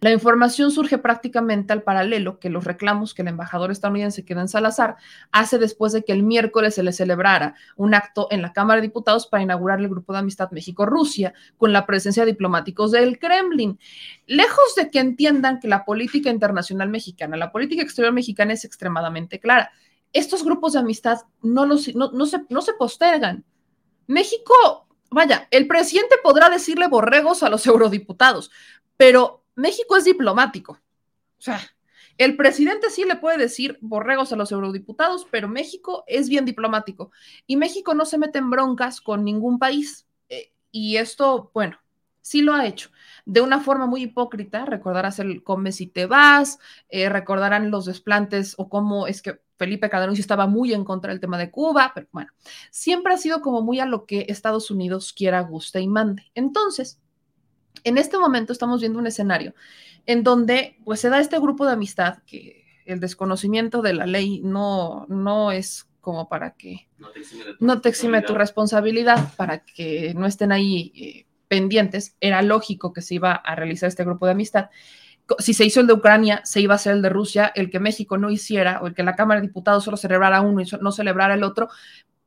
[0.00, 4.96] La información surge prácticamente al paralelo que los reclamos que el embajador estadounidense en Salazar
[5.32, 8.88] hace después de que el miércoles se le celebrara un acto en la Cámara de
[8.88, 13.78] Diputados para inaugurar el Grupo de Amistad México-Rusia con la presencia de diplomáticos del Kremlin.
[14.26, 19.40] Lejos de que entiendan que la política internacional mexicana, la política exterior mexicana es extremadamente
[19.40, 19.70] clara.
[20.12, 23.44] Estos grupos de amistad no, los, no, se, no se postergan.
[24.06, 28.50] México vaya, el presidente podrá decirle borregos a los eurodiputados,
[28.96, 30.72] pero México es diplomático.
[30.72, 31.60] O sea,
[32.18, 37.12] el presidente sí le puede decir borregos a los eurodiputados, pero México es bien diplomático
[37.46, 40.06] y México no se mete en broncas con ningún país.
[40.28, 41.78] Eh, y esto, bueno,
[42.20, 42.90] sí lo ha hecho.
[43.24, 48.54] De una forma muy hipócrita, recordarás el come si te vas, eh, recordarán los desplantes
[48.58, 52.06] o cómo es que Felipe Calderón estaba muy en contra del tema de Cuba, pero
[52.12, 52.30] bueno,
[52.70, 56.30] siempre ha sido como muy a lo que Estados Unidos quiera, guste y mande.
[56.34, 56.98] Entonces,
[57.84, 59.54] en este momento estamos viendo un escenario
[60.06, 64.40] en donde pues se da este grupo de amistad que el desconocimiento de la ley
[64.42, 66.88] no, no es como para que
[67.60, 72.16] no te exime, tu, responsabilidad, para que no estén ahí eh, pendientes.
[72.20, 74.70] Era lógico que se iba a realizar este grupo de amistad.
[75.38, 77.78] Si se hizo el de Ucrania, se iba a hacer el de Rusia, el que
[77.78, 80.90] México no hiciera, o el que la Cámara de Diputados solo celebrara uno y no
[80.90, 81.68] celebrara el otro.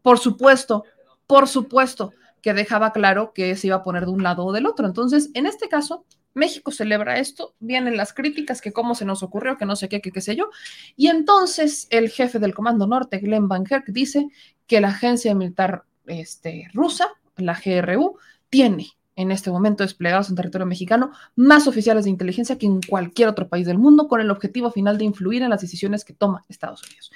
[0.02, 0.86] Por supuesto,
[1.28, 4.68] por supuesto, que dejaba claro que se iba a poner de un lado o del
[4.68, 4.86] otro.
[4.86, 9.58] Entonces, en este caso, México celebra esto, vienen las críticas, que cómo se nos ocurrió,
[9.58, 10.50] que no sé qué, qué sé yo.
[10.98, 14.28] Y entonces el jefe del Comando Norte, Glenn Van Herk, dice
[14.68, 18.18] que la agencia militar este, rusa, la GRU,
[18.50, 23.30] tiene en este momento desplegados en territorio mexicano más oficiales de inteligencia que en cualquier
[23.30, 26.44] otro país del mundo, con el objetivo final de influir en las decisiones que toma
[26.50, 27.10] Estados Unidos.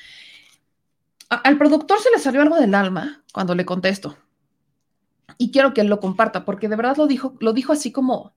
[1.27, 4.15] al productor se le salió algo del alma cuando le contesto
[5.37, 8.33] y quiero que lo comparta, porque de verdad lo dijo, lo dijo así como,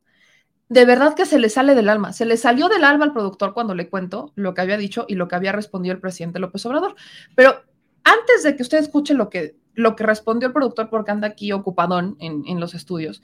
[0.69, 3.55] de verdad que se le sale del alma, se le salió del alma al productor
[3.55, 6.65] cuando le cuento lo que había dicho y lo que había respondido el presidente López
[6.67, 6.95] Obrador.
[7.35, 7.63] Pero
[8.05, 11.53] antes de que usted escuche lo que, lo que respondió el productor, porque anda aquí
[11.53, 13.23] ocupadón en, en los estudios,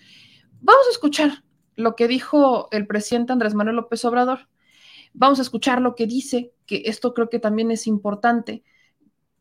[0.61, 1.45] vamos a escuchar
[1.77, 4.49] lo que dijo el presidente Andrés Manuel López Obrador.
[5.13, 8.65] Vamos a escuchar lo que dice, que esto creo que también es importante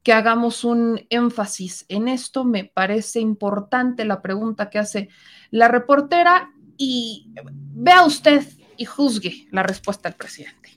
[0.05, 2.45] que hagamos un énfasis en esto.
[2.45, 5.09] Me parece importante la pregunta que hace
[5.49, 7.33] la reportera y
[7.73, 8.43] vea usted
[8.77, 10.69] y juzgue la respuesta del presidente.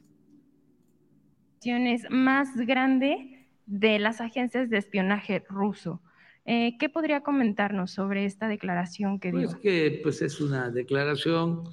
[2.09, 6.01] Más grande de las agencias de espionaje ruso.
[6.47, 9.61] Eh, ¿Qué podría comentarnos sobre esta declaración que pues dio?
[9.61, 11.65] que pues es una declaración.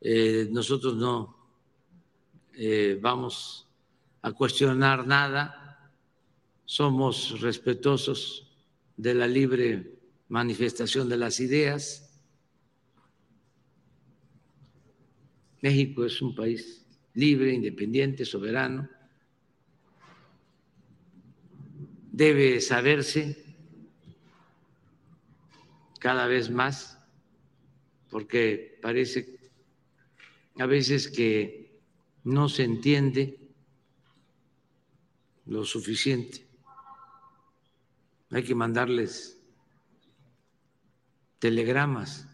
[0.00, 1.36] Eh, nosotros no
[2.52, 3.68] eh, vamos
[4.22, 5.63] a cuestionar nada.
[6.66, 8.50] Somos respetuosos
[8.96, 9.98] de la libre
[10.28, 12.10] manifestación de las ideas.
[15.60, 18.88] México es un país libre, independiente, soberano.
[22.10, 23.44] Debe saberse
[25.98, 26.98] cada vez más,
[28.10, 29.38] porque parece
[30.58, 31.80] a veces que
[32.24, 33.38] no se entiende
[35.46, 36.53] lo suficiente.
[38.34, 39.40] Hay que mandarles
[41.38, 42.28] telegramas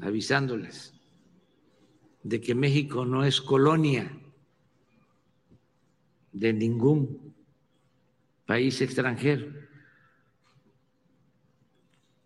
[0.00, 0.92] avisándoles
[2.24, 4.10] de que México no es colonia
[6.32, 7.32] de ningún
[8.46, 9.46] país extranjero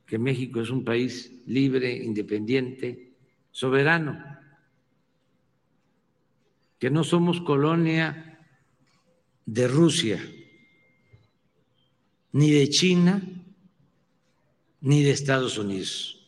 [0.06, 3.12] que México es un país libre, independiente,
[3.50, 4.24] soberano,
[6.78, 8.38] que no somos colonia
[9.44, 10.18] de Rusia,
[12.32, 13.22] ni de China,
[14.80, 16.18] ni de Estados Unidos.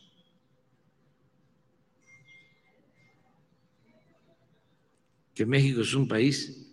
[5.33, 6.71] Que México es un país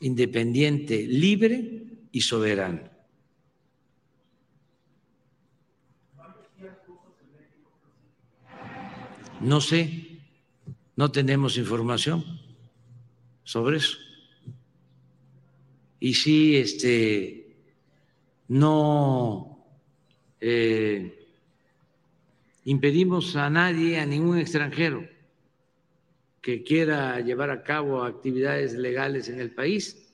[0.00, 2.82] independiente, libre y soberano.
[9.40, 10.18] No sé,
[10.96, 12.24] no tenemos información
[13.44, 13.96] sobre eso.
[16.00, 17.47] Y si este,
[18.48, 19.66] no
[20.40, 21.26] eh,
[22.64, 25.06] impedimos a nadie, a ningún extranjero
[26.40, 30.08] que quiera llevar a cabo actividades legales en el país,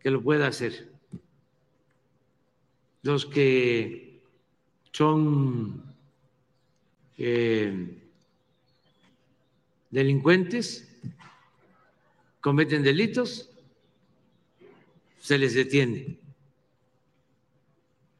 [0.00, 0.88] que lo pueda hacer.
[3.02, 4.20] Los que
[4.90, 5.94] son
[7.18, 7.98] eh,
[9.90, 10.88] delincuentes
[12.40, 13.50] cometen delitos,
[15.20, 16.25] se les detiene.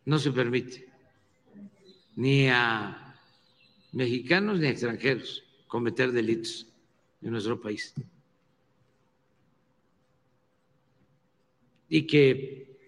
[0.07, 0.89] No se permite
[2.17, 3.15] ni a
[3.93, 6.67] mexicanos ni a extranjeros cometer delitos
[7.21, 7.93] en nuestro país.
[11.89, 12.79] Y que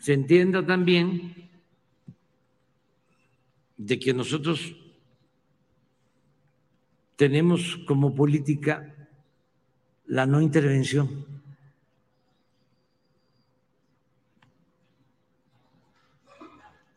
[0.00, 1.50] se entienda también
[3.76, 4.74] de que nosotros
[7.16, 8.94] tenemos como política
[10.06, 11.35] la no intervención.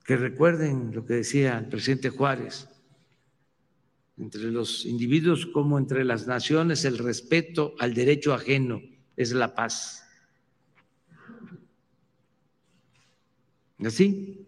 [0.09, 2.67] Que recuerden lo que decía el presidente Juárez,
[4.17, 8.81] entre los individuos como entre las naciones el respeto al derecho ajeno
[9.15, 10.03] es la paz.
[13.85, 14.47] ¿Así?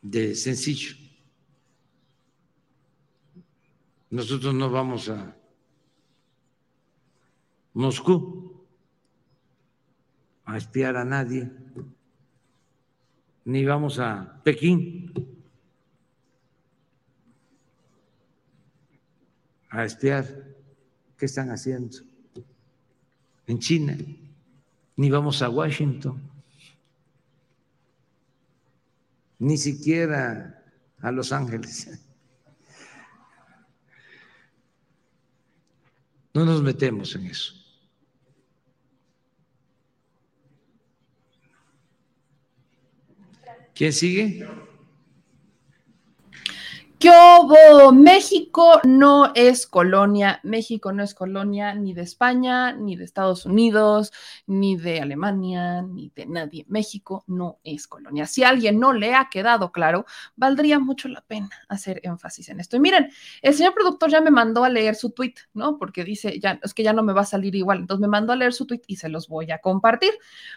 [0.00, 0.94] De sencillo.
[4.08, 5.36] Nosotros no vamos a
[7.74, 8.68] Moscú
[10.44, 11.50] a espiar a nadie,
[13.44, 15.12] ni vamos a Pekín.
[19.70, 20.26] A espiar.
[21.16, 21.98] Qué están haciendo
[23.50, 23.96] en China,
[24.96, 26.22] ni vamos a Washington,
[29.40, 30.64] ni siquiera
[31.00, 31.88] a Los Ángeles.
[36.32, 37.59] No nos metemos en eso.
[43.80, 44.69] ¿Quién sigue?
[47.00, 47.10] ¿Qué?
[47.92, 54.12] México no es colonia, México no es colonia ni de España, ni de Estados Unidos,
[54.46, 56.66] ni de Alemania, ni de nadie.
[56.68, 58.26] México no es colonia.
[58.26, 60.04] Si a alguien no le ha quedado claro,
[60.36, 62.76] valdría mucho la pena hacer énfasis en esto.
[62.76, 63.10] Y miren,
[63.42, 65.78] el señor productor ya me mandó a leer su tweet, ¿no?
[65.78, 67.78] Porque dice, ya, es que ya no me va a salir igual.
[67.78, 70.12] Entonces me mandó a leer su tweet y se los voy a compartir.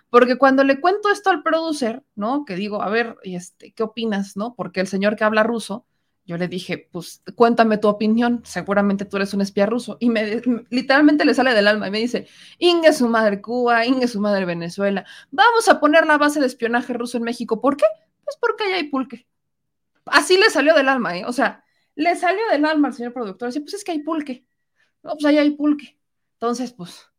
[0.09, 2.45] Porque cuando le cuento esto al producer, ¿no?
[2.45, 4.55] Que digo, a ver, este, ¿qué opinas, no?
[4.55, 5.85] Porque el señor que habla ruso,
[6.25, 9.97] yo le dije, pues cuéntame tu opinión, seguramente tú eres un espía ruso.
[9.99, 12.27] Y me, literalmente le sale del alma y me dice,
[12.59, 16.93] Inge su madre Cuba, Inge su madre Venezuela, vamos a poner la base de espionaje
[16.93, 17.59] ruso en México.
[17.61, 17.85] ¿Por qué?
[18.23, 19.27] Pues porque allá hay pulque.
[20.05, 21.25] Así le salió del alma, ¿eh?
[21.25, 21.63] O sea,
[21.95, 23.49] le salió del alma al señor productor.
[23.49, 24.45] Dice, pues es que hay pulque.
[25.03, 25.99] No, pues allá hay pulque.
[26.33, 27.09] Entonces, pues,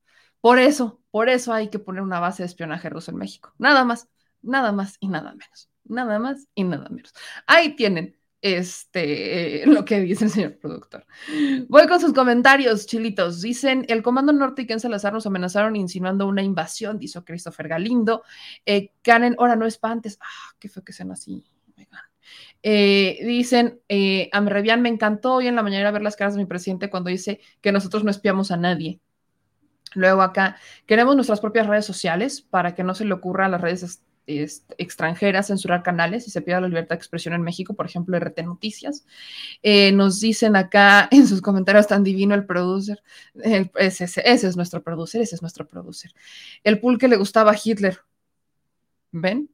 [0.41, 3.55] Por eso, por eso hay que poner una base de espionaje ruso en México.
[3.59, 4.09] Nada más,
[4.43, 5.71] nada más y nada menos.
[5.85, 7.15] Nada más y nada menos.
[7.47, 11.07] Ahí tienen este, lo que dice el señor productor.
[11.69, 13.41] Voy con sus comentarios, chilitos.
[13.41, 18.23] Dicen, el Comando Norte y Ken Salazar nos amenazaron insinuando una invasión, dice Christopher Galindo.
[18.67, 20.19] Eh, Canen, ahora no espantes.
[20.21, 21.43] Ah, qué fue que sean así.
[22.63, 26.47] Eh, dicen, eh, Amrevian, me encantó hoy en la mañana ver las caras de mi
[26.47, 29.01] presidente cuando dice que nosotros no espiamos a nadie.
[29.95, 33.61] Luego acá, queremos nuestras propias redes sociales para que no se le ocurra a las
[33.61, 38.17] redes extranjeras censurar canales y se pierda la libertad de expresión en México, por ejemplo,
[38.19, 39.05] RT Noticias.
[39.63, 43.03] Eh, nos dicen acá en sus comentarios tan divino el producer,
[43.75, 46.13] ese, es nuestro producer, ese es nuestro producer.
[46.63, 48.01] El pool que le gustaba a Hitler.
[49.13, 49.49] ¿Ven?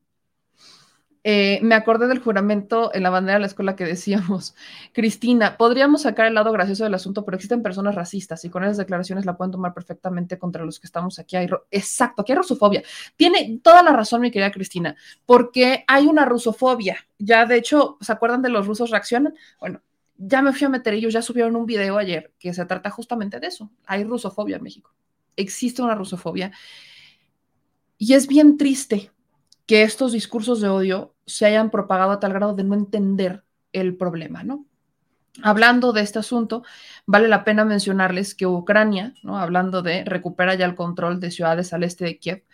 [1.23, 4.55] Eh, me acordé del juramento en la bandera de la escuela que decíamos,
[4.95, 8.79] Cristina, podríamos sacar el lado gracioso del asunto, pero existen personas racistas y con esas
[8.79, 11.37] declaraciones la pueden tomar perfectamente contra los que estamos aquí.
[11.71, 12.83] Exacto, aquí hay rusofobia.
[13.17, 17.07] Tiene toda la razón, mi querida Cristina, porque hay una rusofobia.
[17.19, 19.35] Ya, de hecho, ¿se acuerdan de los rusos reaccionan?
[19.59, 19.83] Bueno,
[20.17, 23.41] ya me fui a meter, ellos ya subieron un video ayer que se trata justamente
[23.41, 23.71] de eso.
[23.87, 24.95] Hay rusofobia en México.
[25.37, 26.51] Existe una rusofobia.
[27.99, 29.11] Y es bien triste
[29.71, 33.97] que estos discursos de odio se hayan propagado a tal grado de no entender el
[33.97, 34.67] problema, ¿no?
[35.43, 36.65] Hablando de este asunto,
[37.07, 39.39] vale la pena mencionarles que Ucrania, ¿no?
[39.39, 42.45] hablando de recupera ya el control de ciudades al este de Kiev,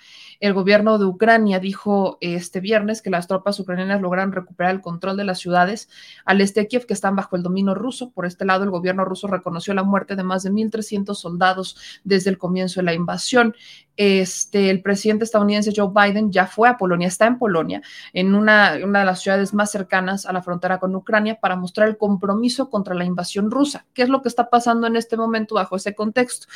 [0.41, 5.17] el gobierno de Ucrania dijo este viernes que las tropas ucranianas lograron recuperar el control
[5.17, 5.89] de las ciudades
[6.25, 8.11] al este de Kiev que están bajo el dominio ruso.
[8.11, 12.31] Por este lado, el gobierno ruso reconoció la muerte de más de 1.300 soldados desde
[12.31, 13.55] el comienzo de la invasión.
[13.97, 17.81] Este, el presidente estadounidense Joe Biden ya fue a Polonia, está en Polonia,
[18.13, 21.89] en una, una de las ciudades más cercanas a la frontera con Ucrania, para mostrar
[21.89, 23.87] el compromiso contra la invasión rusa.
[23.95, 26.47] ¿Qué es lo que está pasando en este momento bajo ese contexto?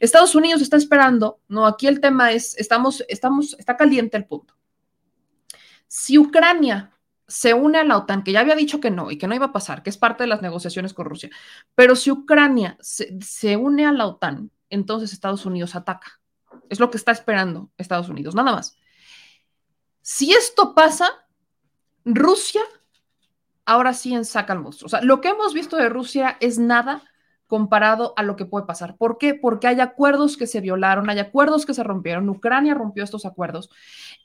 [0.00, 4.54] Estados Unidos está esperando, no, aquí el tema es, estamos, estamos, está caliente el punto.
[5.86, 6.92] Si Ucrania
[7.26, 9.46] se une a la OTAN, que ya había dicho que no y que no iba
[9.46, 11.30] a pasar, que es parte de las negociaciones con Rusia,
[11.74, 16.20] pero si Ucrania se, se une a la OTAN, entonces Estados Unidos ataca
[16.70, 18.76] es lo que está esperando Estados Unidos, nada más.
[20.00, 21.10] Si esto pasa,
[22.04, 22.62] Rusia
[23.64, 24.86] ahora sí ensaca al monstruo.
[24.86, 27.04] O sea, lo que hemos visto de Rusia es nada
[27.46, 28.96] comparado a lo que puede pasar.
[28.96, 29.34] ¿Por qué?
[29.34, 32.28] Porque hay acuerdos que se violaron, hay acuerdos que se rompieron.
[32.28, 33.70] Ucrania rompió estos acuerdos.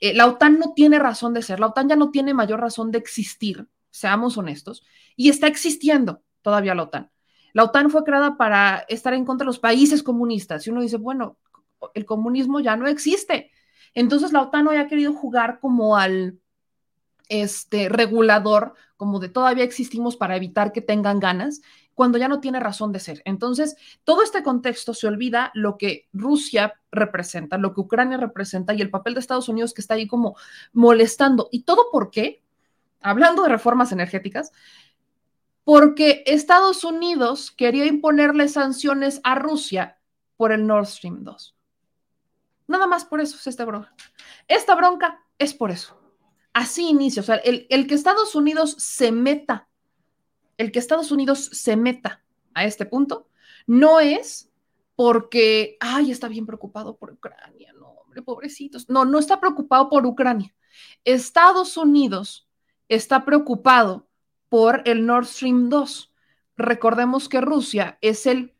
[0.00, 2.92] Eh, la OTAN no tiene razón de ser, la OTAN ya no tiene mayor razón
[2.92, 4.84] de existir, seamos honestos,
[5.16, 7.10] y está existiendo todavía la OTAN.
[7.52, 10.64] La OTAN fue creada para estar en contra de los países comunistas.
[10.66, 11.36] Y uno dice, bueno,
[11.94, 13.50] el comunismo ya no existe.
[13.92, 16.38] Entonces la OTAN hoy ha querido jugar como al
[17.28, 21.60] este, regulador, como de todavía existimos para evitar que tengan ganas,
[21.96, 23.22] cuando ya no tiene razón de ser.
[23.24, 28.82] Entonces, todo este contexto se olvida lo que Rusia representa, lo que Ucrania representa y
[28.82, 30.36] el papel de Estados Unidos que está ahí como
[30.74, 31.48] molestando.
[31.50, 32.42] ¿Y todo por qué?
[33.00, 34.52] Hablando de reformas energéticas,
[35.64, 39.98] porque Estados Unidos quería imponerle sanciones a Rusia
[40.36, 41.56] por el Nord Stream 2.
[42.68, 43.94] Nada más por eso es esta bronca.
[44.48, 45.98] Esta bronca es por eso.
[46.56, 47.20] Así inicia.
[47.20, 49.68] O sea, el, el que Estados Unidos se meta,
[50.56, 53.28] el que Estados Unidos se meta a este punto,
[53.66, 54.50] no es
[54.94, 57.74] porque, ay, está bien preocupado por Ucrania.
[57.74, 58.88] No, hombre, pobrecitos.
[58.88, 60.54] No, no está preocupado por Ucrania.
[61.04, 62.48] Estados Unidos
[62.88, 64.08] está preocupado
[64.48, 66.10] por el Nord Stream 2.
[66.56, 68.54] Recordemos que Rusia es el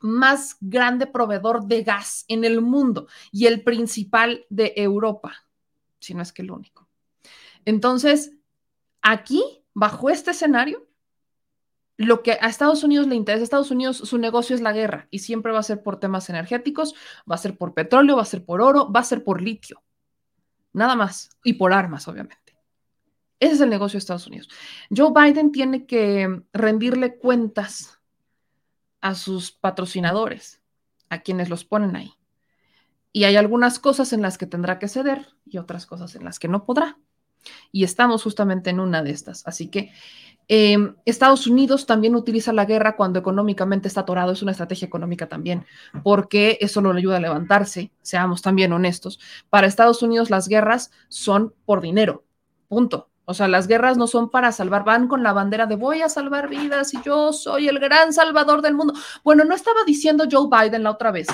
[0.00, 5.46] más grande proveedor de gas en el mundo y el principal de Europa,
[6.00, 6.89] si no es que el único.
[7.64, 8.32] Entonces,
[9.02, 9.42] aquí,
[9.74, 10.88] bajo este escenario,
[11.96, 15.06] lo que a Estados Unidos le interesa, a Estados Unidos su negocio es la guerra
[15.10, 16.94] y siempre va a ser por temas energéticos,
[17.30, 19.82] va a ser por petróleo, va a ser por oro, va a ser por litio.
[20.72, 21.36] Nada más.
[21.44, 22.56] Y por armas, obviamente.
[23.38, 24.48] Ese es el negocio de Estados Unidos.
[24.94, 28.00] Joe Biden tiene que rendirle cuentas
[29.00, 30.62] a sus patrocinadores,
[31.08, 32.14] a quienes los ponen ahí.
[33.12, 36.38] Y hay algunas cosas en las que tendrá que ceder y otras cosas en las
[36.38, 36.98] que no podrá.
[37.72, 39.46] Y estamos justamente en una de estas.
[39.46, 39.92] Así que
[40.48, 44.32] em, Estados Unidos también utiliza la guerra cuando económicamente está atorado.
[44.32, 45.64] Es una estrategia económica también,
[46.02, 49.20] porque eso lo ayuda a levantarse, seamos también honestos.
[49.48, 52.24] Para Estados Unidos las guerras son por dinero.
[52.68, 53.10] Punto.
[53.30, 56.08] O sea, las guerras no son para salvar, van con la bandera de voy a
[56.08, 58.94] salvar vidas y yo soy el gran salvador del mundo.
[59.22, 61.28] Bueno, no estaba diciendo Joe Biden la otra vez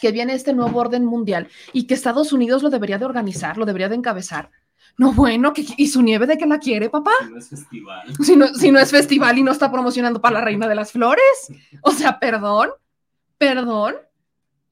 [0.00, 3.64] que viene este nuevo orden mundial y que Estados Unidos lo debería de organizar, lo
[3.64, 4.50] debería de encabezar.
[4.96, 7.12] No, bueno, ¿y su nieve de qué la quiere, papá?
[7.20, 8.16] Si no es festival.
[8.22, 10.92] Si no, si no es festival y no está promocionando para la Reina de las
[10.92, 11.48] Flores.
[11.82, 12.70] O sea, perdón,
[13.36, 13.96] perdón.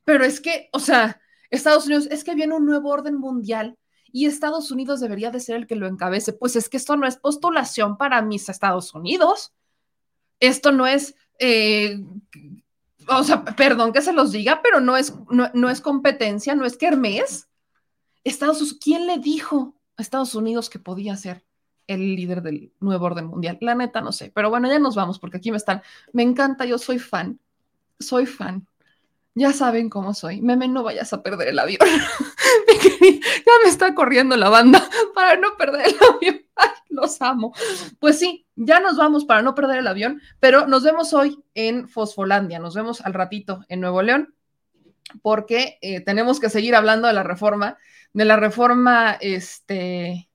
[0.05, 3.77] pero es que, o sea, Estados Unidos, es que viene un nuevo orden mundial
[4.13, 6.33] y Estados Unidos debería de ser el que lo encabece.
[6.33, 9.53] Pues es que esto no es postulación para mis Estados Unidos.
[10.39, 11.99] Esto no es, eh,
[13.09, 16.65] o sea, perdón que se los diga, pero no es, no, no es competencia, no
[16.65, 17.49] es que Hermes.
[18.23, 21.45] Estados Unidos, ¿quién le dijo Estados Unidos que podía ser
[21.87, 23.59] el líder del nuevo orden mundial?
[23.61, 24.31] La neta, no sé.
[24.35, 25.83] Pero bueno, ya nos vamos porque aquí me están.
[26.13, 27.41] Me encanta, yo soy fan.
[27.99, 28.67] Soy fan.
[29.35, 30.43] Ya saben cómo soy.
[30.43, 31.81] Meme, no vayas a perder el avión.
[33.01, 36.43] ya me está corriendo la banda para no perder el avión.
[36.57, 37.55] Ay, los amo.
[37.99, 41.89] Pues sí, ya nos vamos para no perder el avión, pero nos vemos hoy en
[41.89, 42.59] Fosfolandia.
[42.59, 44.35] Nos vemos al ratito en Nuevo León
[45.23, 47.79] porque eh, tenemos que seguir hablando de la reforma,
[48.13, 50.31] de la reforma este,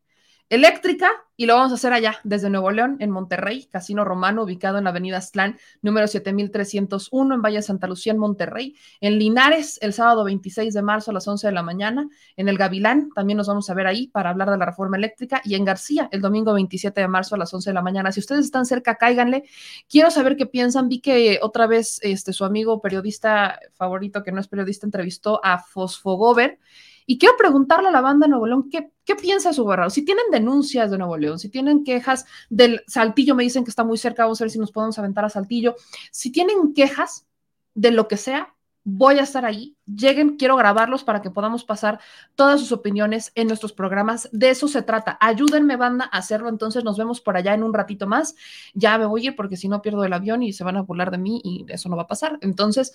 [0.49, 4.79] eléctrica y lo vamos a hacer allá, desde Nuevo León, en Monterrey, Casino Romano, ubicado
[4.79, 8.75] en la avenida Aztlán, número 7301, en Valle Santa Lucía, en Monterrey.
[9.01, 12.09] En Linares, el sábado 26 de marzo a las 11 de la mañana.
[12.37, 15.41] En el Gavilán, también nos vamos a ver ahí para hablar de la reforma eléctrica.
[15.45, 18.11] Y en García, el domingo 27 de marzo a las 11 de la mañana.
[18.11, 19.43] Si ustedes están cerca, cáiganle.
[19.87, 20.89] Quiero saber qué piensan.
[20.89, 25.59] Vi que otra vez este, su amigo periodista favorito, que no es periodista, entrevistó a
[25.59, 26.57] Fosfogover
[27.07, 29.89] y quiero preguntarle a la banda de Nuevo León, ¿qué, qué piensa su barrado?
[29.89, 33.85] Si tienen denuncias de Nuevo León, si tienen quejas del Saltillo, me dicen que está
[33.85, 35.75] muy cerca, vamos a ver si nos podemos aventar a Saltillo.
[36.11, 37.25] Si tienen quejas
[37.73, 38.53] de lo que sea,
[38.89, 39.77] voy a estar ahí.
[39.85, 41.99] Lleguen, quiero grabarlos para que podamos pasar
[42.35, 44.29] todas sus opiniones en nuestros programas.
[44.33, 45.17] De eso se trata.
[45.21, 46.49] Ayúdenme, banda, a hacerlo.
[46.49, 48.35] Entonces nos vemos por allá en un ratito más.
[48.73, 50.83] Ya me voy a ir porque si no pierdo el avión y se van a
[50.83, 52.37] burlar de mí y eso no va a pasar.
[52.41, 52.93] Entonces,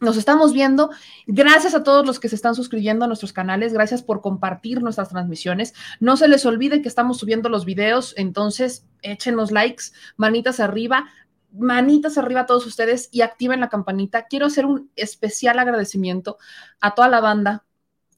[0.00, 0.90] nos estamos viendo.
[1.26, 3.72] Gracias a todos los que se están suscribiendo a nuestros canales.
[3.72, 5.74] Gracias por compartir nuestras transmisiones.
[6.00, 8.14] No se les olvide que estamos subiendo los videos.
[8.16, 9.84] Entonces, échenos likes,
[10.16, 11.08] manitas arriba,
[11.52, 14.26] manitas arriba a todos ustedes y activen la campanita.
[14.26, 16.38] Quiero hacer un especial agradecimiento
[16.80, 17.64] a toda la banda,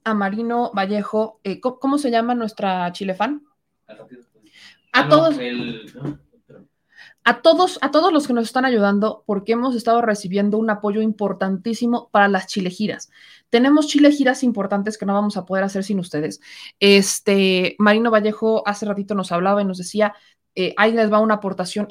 [0.05, 1.41] a Marino Vallejo.
[1.45, 3.45] Eh, ¿cómo, se llama nuestra chilefan?
[4.93, 5.37] A todos
[7.31, 11.01] a todos, a todos los que nos están ayudando, porque hemos estado recibiendo un apoyo
[11.01, 13.09] importantísimo para las chilegiras.
[13.51, 16.41] Tenemos chilegiras importantes que no vamos a poder hacer sin ustedes.
[16.81, 20.13] Este, Marino Vallejo hace ratito nos hablaba y nos decía,
[20.57, 21.87] eh, ahí les va una aportación,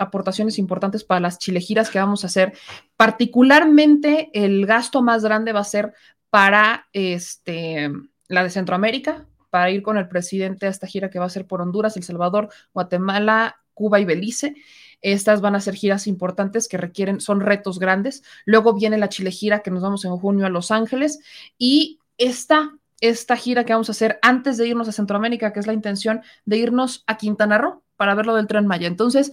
[0.00, 2.52] aportaciones importantes para las chilegiras que vamos a hacer.
[2.96, 5.94] Particularmente el gasto más grande va a ser
[6.30, 7.92] para este,
[8.26, 11.46] la de Centroamérica, para ir con el presidente a esta gira que va a ser
[11.46, 14.54] por Honduras, El Salvador, Guatemala, Cuba y Belice.
[15.02, 18.22] Estas van a ser giras importantes que requieren, son retos grandes.
[18.44, 21.20] Luego viene la Chile gira que nos vamos en junio a Los Ángeles
[21.56, 25.66] y esta, esta gira que vamos a hacer antes de irnos a Centroamérica, que es
[25.66, 28.88] la intención de irnos a Quintana Roo para ver lo del tren Maya.
[28.88, 29.32] Entonces,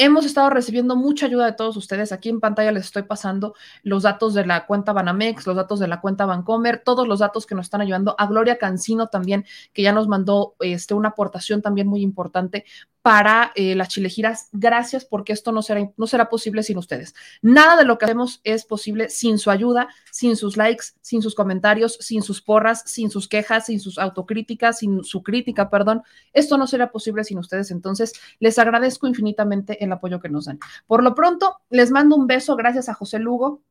[0.00, 2.12] Hemos estado recibiendo mucha ayuda de todos ustedes.
[2.12, 5.88] Aquí en pantalla les estoy pasando los datos de la cuenta Banamex, los datos de
[5.88, 8.14] la cuenta Bancomer, todos los datos que nos están ayudando.
[8.16, 12.64] A Gloria Cancino también, que ya nos mandó este, una aportación también muy importante
[13.02, 14.48] para eh, las chilegiras.
[14.52, 17.14] Gracias porque esto no será, no será posible sin ustedes.
[17.42, 21.34] Nada de lo que hacemos es posible sin su ayuda, sin sus likes, sin sus
[21.34, 26.02] comentarios, sin sus porras, sin sus quejas, sin sus autocríticas, sin su crítica, perdón.
[26.32, 27.70] Esto no será posible sin ustedes.
[27.70, 30.58] Entonces, les agradezco infinitamente el apoyo que nos dan.
[30.86, 32.56] Por lo pronto, les mando un beso.
[32.56, 33.62] Gracias a José Lugo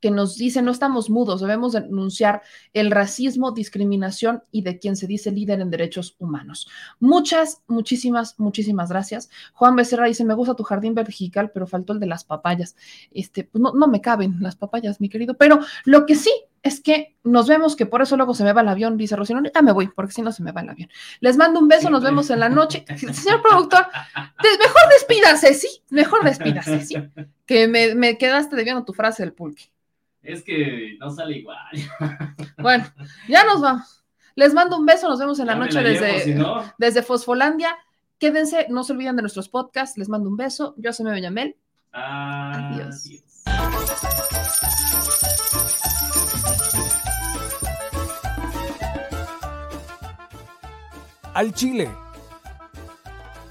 [0.00, 2.42] que nos dice no estamos mudos, debemos denunciar
[2.72, 6.68] el racismo, discriminación y de quien se dice líder en derechos humanos.
[7.00, 9.30] Muchas, muchísimas, muchísimas gracias.
[9.54, 12.76] Juan Becerra dice, me gusta tu jardín vertical, pero faltó el de las papayas.
[13.12, 16.30] Este, pues no, no me caben las papayas, mi querido, pero lo que sí
[16.66, 19.40] es que nos vemos, que por eso luego se me va el avión, dice Rocío,
[19.54, 20.88] ya me voy, porque si no se me va el avión.
[21.20, 22.84] Les mando un beso, nos vemos en la noche.
[22.96, 23.86] Señor productor,
[24.42, 26.96] mejor despídase, sí, mejor despídase, sí,
[27.46, 29.70] que me, me quedaste debiendo tu frase del pulque.
[30.26, 31.58] Es que no sale igual.
[32.58, 32.84] Bueno,
[33.28, 34.04] ya nos vamos.
[34.34, 36.42] Les mando un beso, nos vemos en la noche desde,
[36.78, 37.76] desde Fosfolandia.
[38.18, 39.98] Quédense, no se olviden de nuestros podcasts.
[39.98, 40.74] Les mando un beso.
[40.78, 41.56] Yo soy Meme Yamel.
[41.92, 43.10] Adiós.
[51.34, 51.90] Al Chile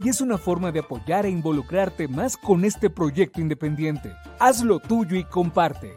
[0.00, 4.12] Y es una forma de apoyar e involucrarte más con este proyecto independiente.
[4.38, 5.92] Hazlo tuyo y comparte.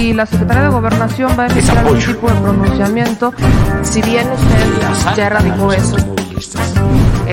[0.00, 3.32] Y la Secretaría de Gobernación va a emitir algún tipo de pronunciamiento,
[3.82, 5.96] si bien usted ya erradicó eso,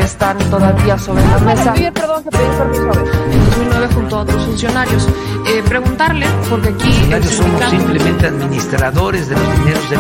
[0.01, 1.73] están todavía sobre la mesa.
[1.73, 2.91] Bien, perdón, que pedí permiso.
[3.31, 5.07] En 2009 junto a otros funcionarios.
[5.47, 6.91] Eh, preguntarle, porque aquí...
[6.91, 9.99] Funcionarios somos simplemente administradores de los dineros del